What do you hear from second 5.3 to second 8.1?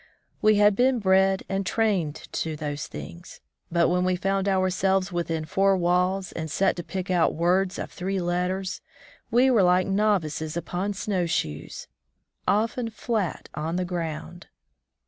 foiu* walls and set to pick out words of